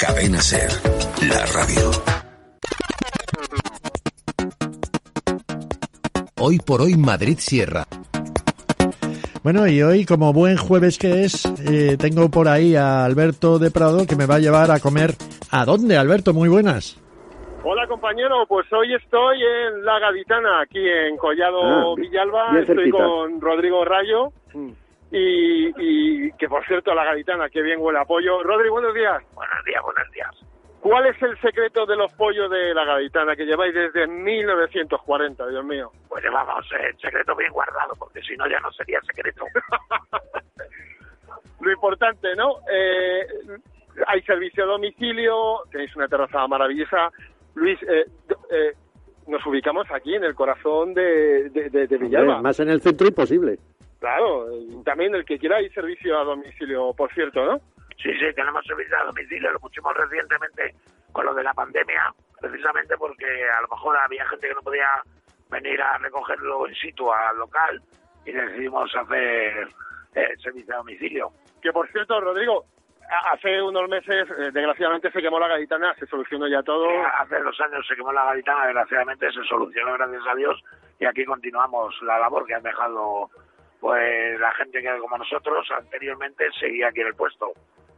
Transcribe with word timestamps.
Cadena 0.00 0.38
Ser, 0.40 0.70
la 1.28 1.44
radio. 1.46 1.90
Hoy 6.40 6.58
por 6.58 6.80
hoy 6.80 6.94
Madrid 6.96 7.36
Sierra. 7.38 7.84
Bueno, 9.42 9.66
y 9.66 9.82
hoy, 9.82 10.04
como 10.04 10.32
buen 10.32 10.56
jueves 10.56 10.98
que 10.98 11.24
es, 11.24 11.44
eh, 11.70 11.96
tengo 11.98 12.30
por 12.30 12.48
ahí 12.48 12.76
a 12.76 13.04
Alberto 13.04 13.58
de 13.58 13.70
Prado 13.70 14.06
que 14.06 14.16
me 14.16 14.26
va 14.26 14.36
a 14.36 14.38
llevar 14.38 14.70
a 14.70 14.80
comer. 14.80 15.12
¿A 15.50 15.64
dónde, 15.64 15.96
Alberto? 15.96 16.32
Muy 16.34 16.48
buenas. 16.48 16.96
Hola 17.62 17.86
compañero, 17.86 18.46
pues 18.48 18.66
hoy 18.72 18.94
estoy 18.94 19.36
en 19.42 19.84
La 19.84 19.98
Gaditana, 19.98 20.62
aquí 20.62 20.78
en 20.78 21.16
Collado 21.18 21.92
Ah, 21.92 21.94
Villalba, 21.96 22.58
estoy 22.58 22.76
cerquita. 22.76 22.98
con 22.98 23.40
Rodrigo 23.40 23.84
Rayo 23.84 24.32
Mm. 24.54 24.70
Y, 25.10 25.72
y 25.78 26.32
que 26.32 26.48
por 26.48 26.64
cierto 26.66 26.94
La 26.94 27.04
Gaditana, 27.04 27.48
que 27.50 27.62
bien 27.62 27.80
huele 27.80 27.98
a 27.98 28.04
pollo. 28.04 28.42
Rodrigo, 28.42 28.74
buenos 28.74 28.94
días. 28.94 29.22
Buenos 29.34 29.64
días, 29.64 29.82
buenos 29.82 30.10
días. 30.12 30.30
¿Cuál 30.80 31.06
es 31.08 31.22
el 31.22 31.38
secreto 31.40 31.84
de 31.84 31.96
los 31.96 32.12
pollos 32.14 32.50
de 32.50 32.72
La 32.72 32.84
Gaditana 32.84 33.36
que 33.36 33.44
lleváis 33.44 33.74
desde 33.74 34.06
1940, 34.06 35.46
Dios 35.48 35.64
mío? 35.64 35.90
Pues 36.08 36.24
vamos, 36.32 36.64
eh, 36.72 36.94
secreto 37.00 37.36
bien 37.36 37.52
guardado, 37.52 37.94
porque 37.98 38.22
si 38.22 38.34
no 38.36 38.48
ya 38.48 38.60
no 38.60 38.70
sería 38.72 39.00
secreto. 39.02 39.44
Lo 41.60 41.70
importante, 41.70 42.34
¿no? 42.36 42.56
Eh, 42.72 43.26
hay 44.06 44.22
servicio 44.22 44.64
a 44.64 44.68
domicilio, 44.68 45.60
tenéis 45.70 45.94
una 45.96 46.08
terraza 46.08 46.46
maravillosa. 46.46 47.10
Luis, 47.54 47.78
eh, 47.82 48.06
eh, 48.50 48.72
nos 49.26 49.44
ubicamos 49.46 49.86
aquí 49.90 50.14
en 50.14 50.24
el 50.24 50.34
corazón 50.34 50.94
de, 50.94 51.50
de, 51.50 51.68
de- 51.68 51.86
de 51.86 51.98
Villalba. 51.98 52.36
Hombre, 52.36 52.42
más 52.48 52.60
en 52.60 52.70
el 52.70 52.80
centro 52.80 53.06
imposible. 53.06 53.58
Claro, 54.00 54.46
también 54.82 55.14
el 55.14 55.26
que 55.26 55.38
quiera 55.38 55.58
hay 55.58 55.68
servicio 55.70 56.18
a 56.18 56.24
domicilio, 56.24 56.94
por 56.94 57.12
cierto, 57.12 57.44
¿no? 57.44 57.58
Sí, 58.02 58.10
sí, 58.18 58.32
tenemos 58.34 58.64
servicio 58.64 58.96
a 58.98 59.04
domicilio, 59.04 59.52
lo 59.52 59.60
pusimos 59.60 59.94
recientemente 59.94 60.74
con 61.12 61.26
lo 61.26 61.34
de 61.34 61.44
la 61.44 61.52
pandemia, 61.52 62.14
precisamente 62.40 62.96
porque 62.96 63.26
a 63.26 63.60
lo 63.60 63.68
mejor 63.68 63.98
había 63.98 64.26
gente 64.26 64.48
que 64.48 64.54
no 64.54 64.62
podía 64.62 64.88
venir 65.50 65.82
a 65.82 65.98
recogerlo 65.98 66.66
in 66.66 66.74
situ 66.76 67.12
al 67.12 67.36
local 67.36 67.82
y 68.24 68.32
decidimos 68.32 68.90
hacer 68.96 69.68
eh, 70.14 70.28
servicio 70.42 70.74
a 70.74 70.78
domicilio. 70.78 71.32
Que 71.60 71.70
por 71.70 71.86
cierto, 71.92 72.20
Rodrigo, 72.22 72.64
hace 73.32 73.60
unos 73.60 73.86
meses, 73.86 74.28
eh, 74.30 74.50
desgraciadamente 74.50 75.10
se 75.10 75.20
quemó 75.20 75.38
la 75.38 75.48
gaditana, 75.48 75.94
se 75.96 76.06
solucionó 76.06 76.48
ya 76.48 76.62
todo. 76.62 76.88
Hace 77.18 77.38
dos 77.40 77.60
años 77.60 77.86
se 77.86 77.96
quemó 77.96 78.12
la 78.12 78.24
gaditana, 78.24 78.64
desgraciadamente 78.64 79.30
se 79.30 79.44
solucionó, 79.44 79.92
gracias 79.94 80.22
a 80.26 80.34
Dios, 80.36 80.62
y 80.98 81.04
aquí 81.04 81.24
continuamos 81.26 82.00
la 82.02 82.18
labor 82.18 82.46
que 82.46 82.54
han 82.54 82.62
dejado 82.62 83.28
pues 83.80 84.38
la 84.38 84.52
gente 84.52 84.80
que 84.80 84.98
como 84.98 85.18
nosotros 85.18 85.66
anteriormente 85.76 86.44
seguía 86.58 86.88
aquí 86.88 87.00
en 87.00 87.08
el 87.08 87.14
puesto. 87.14 87.52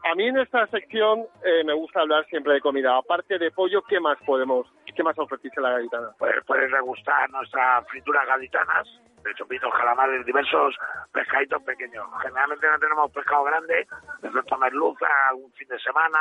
A 0.04 0.14
mí 0.16 0.26
en 0.26 0.38
esta 0.38 0.66
sección 0.66 1.26
eh, 1.44 1.62
me 1.64 1.74
gusta 1.74 2.00
hablar 2.00 2.26
siempre 2.26 2.54
de 2.54 2.60
comida. 2.60 2.96
Aparte 2.96 3.38
de 3.38 3.52
pollo, 3.52 3.82
¿qué 3.82 4.00
más 4.00 4.18
podemos, 4.26 4.66
qué 4.94 5.02
más 5.02 5.16
ofrecéis 5.18 5.56
en 5.56 5.62
la 5.62 5.70
gaditana? 5.70 6.08
Pues 6.18 6.34
puedes 6.44 6.70
degustar 6.72 7.30
nuestras 7.30 7.86
frituras 7.88 8.26
gaditanas, 8.26 8.88
de 9.22 9.34
chopitos, 9.34 9.72
calamares, 9.72 10.26
diversos 10.26 10.74
pescaditos 11.12 11.62
pequeños. 11.62 12.04
Generalmente 12.20 12.66
no 12.68 12.78
tenemos 12.80 13.12
pescado 13.12 13.44
grande, 13.44 13.86
de 14.20 14.30
pronto 14.30 14.58
merluza 14.58 15.06
algún 15.28 15.52
fin 15.52 15.68
de 15.68 15.78
semana, 15.78 16.18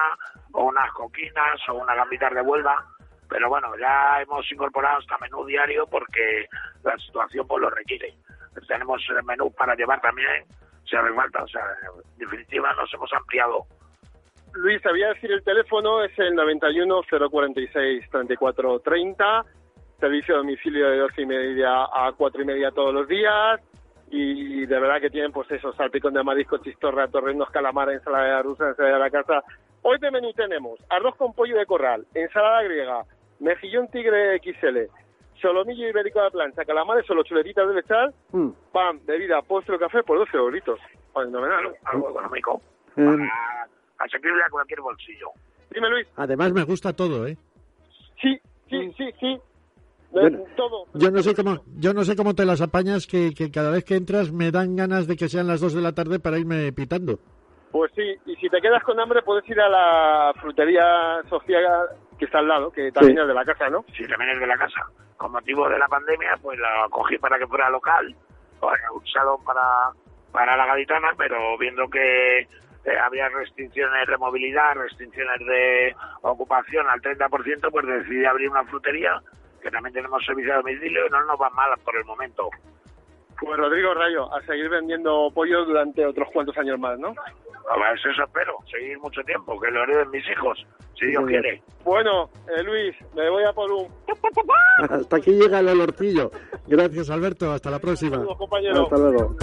o 0.54 0.66
unas 0.66 0.92
coquinas, 0.94 1.59
o 1.70 1.73
unas 1.73 1.95
gambitas 1.95 2.34
de 2.34 2.42
Huelva. 2.42 2.86
Pero 3.28 3.50
bueno, 3.50 3.76
ya 3.78 4.22
hemos 4.22 4.50
incorporado 4.52 5.00
hasta 5.00 5.17
menú 5.17 5.45
diario 5.45 5.88
porque 5.88 6.48
la 6.84 6.95
situación 6.98 7.48
pues 7.48 7.62
lo 7.62 7.70
requiere. 7.70 8.14
Tenemos 8.67 9.02
menú 9.25 9.52
para 9.53 9.75
llevar 9.75 10.02
también, 10.02 10.45
si 10.85 10.95
hace 10.95 11.13
falta. 11.13 11.44
O 11.44 11.47
sea, 11.47 11.61
en 11.61 12.19
definitiva 12.19 12.73
nos 12.73 12.93
hemos 12.93 13.11
ampliado. 13.13 13.66
Luis, 14.53 14.81
te 14.81 14.89
voy 14.89 15.03
a 15.03 15.09
decir 15.09 15.31
el 15.31 15.43
teléfono, 15.43 16.03
es 16.03 16.17
el 16.19 16.35
91 16.35 17.02
046 17.30 18.09
34 18.09 18.80
30, 18.80 19.45
servicio 19.97 20.38
domicilio 20.38 20.89
de 20.89 20.97
12 20.97 21.21
y 21.21 21.25
media 21.25 21.83
a 21.83 22.11
4 22.16 22.41
y 22.41 22.45
media 22.45 22.71
todos 22.71 22.93
los 22.93 23.08
días, 23.08 23.61
y 24.09 24.65
de 24.65 24.80
verdad 24.80 24.99
que 24.99 25.09
tienen 25.09 25.31
pues 25.31 25.49
eso, 25.52 25.71
salpicón 25.73 26.14
de 26.14 26.23
marisco, 26.23 26.58
chistorra, 26.58 27.08
torrenos, 27.08 27.49
calamar, 27.49 27.92
ensalada 27.92 28.42
rusa, 28.42 28.67
ensalada 28.67 28.95
de 28.95 28.99
la 28.99 29.09
casa. 29.09 29.42
Hoy 29.83 29.97
de 29.99 30.11
menú 30.11 30.33
tenemos 30.33 30.80
arroz 30.89 31.15
con 31.15 31.33
pollo 31.33 31.58
de 31.58 31.65
corral, 31.65 32.05
ensalada 32.14 32.61
griega, 32.64 33.05
mejillón 33.39 33.87
tigre 33.87 34.37
XL, 34.39 34.92
solomillo 35.41 35.87
ibérico 35.89 36.21
de 36.21 36.31
plancha, 36.31 36.63
calamares 36.65 37.09
o 37.09 37.15
los 37.15 37.25
chuletitas 37.25 37.67
de 37.67 37.73
lechal, 37.73 38.13
Mm. 38.31 38.49
pan, 38.71 38.99
bebida, 39.05 39.41
postre 39.41 39.75
o 39.75 39.79
café 39.79 40.03
por 40.03 40.17
12 40.19 40.37
euritos. 40.37 40.79
Fenomenal. 41.13 41.75
Algo 41.85 42.09
económico. 42.11 42.61
Para 42.95 43.67
asequible 43.99 44.43
a 44.45 44.49
cualquier 44.49 44.81
bolsillo. 44.81 45.27
Dime 45.71 45.89
Luis. 45.89 46.07
Además, 46.17 46.52
me 46.53 46.63
gusta 46.63 46.93
todo, 46.93 47.25
¿eh? 47.27 47.37
Sí, 48.21 48.39
sí, 48.69 48.91
sí, 48.97 49.09
sí. 49.19 49.37
Yo- 50.13 50.21
Eh, 50.27 50.43
todo. 50.57 50.85
Yo 50.93 51.09
no 51.09 51.21
sé 51.21 51.33
cómo, 51.33 51.63
yo 51.77 51.93
no 51.93 52.03
sé 52.03 52.15
cómo 52.17 52.33
te 52.35 52.45
las 52.45 52.59
apañas 52.61 53.08
que, 53.08 53.31
que 53.33 53.49
cada 53.49 53.71
vez 53.71 53.85
que 53.85 53.95
entras 53.95 54.31
me 54.31 54.52
dan 54.52 54.75
ganas 54.75 55.08
de 55.08 55.15
que 55.15 55.29
sean 55.29 55.47
las 55.47 55.61
dos 55.61 55.73
de 55.73 55.81
la 55.81 55.93
tarde 55.93 56.19
para 56.19 56.37
irme 56.37 56.71
pitando. 56.73 57.19
Pues 57.71 57.89
sí, 57.95 58.03
y 58.25 58.35
si 58.35 58.49
te 58.49 58.59
quedas 58.59 58.83
con 58.83 58.99
hambre 58.99 59.21
puedes 59.21 59.47
ir 59.49 59.58
a 59.61 59.69
la 59.69 60.33
frutería 60.41 61.21
Sofía 61.29 61.59
que 62.21 62.26
está 62.26 62.37
al 62.37 62.48
lado, 62.48 62.71
que 62.71 62.92
también 62.92 63.15
Sí. 63.17 63.21
es 63.23 63.27
de 63.27 63.33
la 63.33 63.43
casa, 63.45 63.67
¿no? 63.67 63.83
si 63.98 64.08
también 64.08 64.30
es 64.30 64.39
de 64.39 64.45
la 64.45 64.55
casa. 64.55 64.82
Con 65.17 65.32
motivo 65.32 65.67
de 65.67 65.80
la 65.80 65.87
pandemia, 65.87 66.37
pues 66.39 66.59
la 66.59 66.86
cogí 66.92 67.17
para 67.17 67.39
que 67.39 67.48
fuera 67.48 67.67
local, 67.71 68.15
un 68.61 69.08
salón 69.08 69.43
para, 69.43 69.89
para 70.32 70.55
la 70.55 70.67
gaditana, 70.67 71.14
pero 71.17 71.58
viendo 71.58 71.89
que 71.89 72.42
eh, 72.42 72.98
había 73.04 73.27
restricciones 73.30 74.08
de 74.08 74.17
movilidad, 74.17 74.76
restricciones 74.76 75.39
de 75.48 75.95
ocupación 76.21 76.87
al 76.87 77.02
30%, 77.02 77.71
pues 77.71 77.86
decidí 77.87 78.23
abrir 78.23 78.49
una 78.52 78.65
frutería, 78.65 79.20
que 79.64 79.71
también 79.71 79.93
tenemos 79.95 80.23
servicio 80.23 80.53
a 80.53 80.58
domicilio 80.58 81.08
y 81.08 81.09
no 81.09 81.23
nos 81.26 81.42
va 81.42 81.49
mal 81.49 81.71
por 81.83 81.95
el 81.98 82.05
momento. 82.05 82.49
Pues 83.39 83.58
Rodrigo 83.58 83.95
Rayo, 83.95 84.32
a 84.32 84.42
seguir 84.43 84.70
vendiendo 84.70 85.30
pollo 85.33 85.65
durante 85.65 86.05
otros 86.05 86.30
cuantos 86.32 86.55
años 86.59 86.77
más, 86.80 86.99
¿no? 86.99 87.15
A 87.71 87.77
ver, 87.80 87.98
eso 87.98 88.09
espero, 88.23 88.58
seguir 88.70 88.99
mucho 88.99 89.23
tiempo, 89.23 89.59
que 89.59 89.71
lo 89.71 89.82
hereden 89.83 90.11
mis 90.11 90.27
hijos, 90.30 90.64
si 91.02 91.08
Dios 91.08 91.26
quiere. 91.26 91.62
Bueno, 91.84 92.30
eh, 92.48 92.64
Luis, 92.64 92.95
me 93.16 93.30
voy 93.30 93.44
a 93.44 93.52
por 93.54 93.72
un... 93.72 93.88
Hasta 94.89 95.17
aquí 95.17 95.32
llega 95.32 95.60
el 95.60 95.70
olorcillo. 95.70 96.32
Gracias, 96.67 97.10
Alberto. 97.10 97.52
Hasta 97.52 97.72
la 97.72 97.80
próxima. 97.80 98.17
Saludos, 98.17 98.38
compañero. 98.38 98.84
Hasta 98.84 98.98
luego. 98.98 99.36